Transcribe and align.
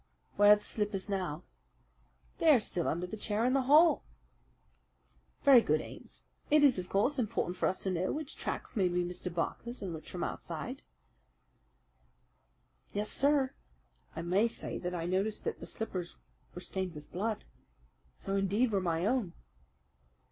"Where 0.35 0.53
are 0.53 0.55
the 0.55 0.63
slippers 0.63 1.09
now?" 1.09 1.43
"They 2.39 2.49
are 2.49 2.59
still 2.59 2.87
under 2.87 3.05
the 3.05 3.15
chair 3.17 3.45
in 3.45 3.53
the 3.53 3.61
hall." 3.69 4.03
"Very 5.43 5.61
good, 5.61 5.79
Ames. 5.79 6.23
It 6.49 6.63
is, 6.63 6.79
of 6.79 6.89
course, 6.89 7.19
important 7.19 7.55
for 7.55 7.67
us 7.67 7.83
to 7.83 7.91
know 7.91 8.11
which 8.11 8.35
tracks 8.35 8.75
may 8.75 8.87
be 8.87 9.03
Mr. 9.03 9.31
Barker's 9.31 9.83
and 9.83 9.93
which 9.93 10.09
from 10.09 10.23
outside." 10.23 10.81
"Yes, 12.93 13.11
sir. 13.11 13.53
I 14.15 14.23
may 14.23 14.47
say 14.47 14.79
that 14.79 14.95
I 14.95 15.05
noticed 15.05 15.43
that 15.43 15.59
the 15.59 15.67
slippers 15.67 16.15
were 16.55 16.61
stained 16.61 16.95
with 16.95 17.11
blood 17.11 17.45
so 18.17 18.35
indeed 18.35 18.71
were 18.71 18.81
my 18.81 19.05
own." 19.05 19.33